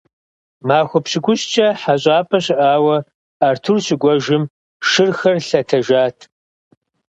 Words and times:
Махуэ 0.67 0.99
пщыкӀущкӀэ 1.03 1.67
хьэщӀапӀэ 1.81 2.39
щыӀауэ 2.45 2.97
Артур 3.47 3.77
щыкӀуэжым, 3.85 4.43
шырхэр 4.89 5.37
лъэтэжат. 5.47 6.17